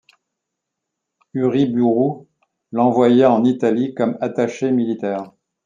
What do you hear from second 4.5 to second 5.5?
militaire.